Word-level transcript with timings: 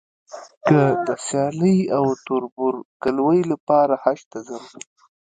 که 0.67 0.79
د 1.07 1.09
سیالۍ 1.25 1.77
او 1.97 2.05
تربورګلوۍ 2.25 3.41
لپاره 3.51 3.93
حج 4.03 4.19
ته 4.31 4.39
ځم. 4.47 4.63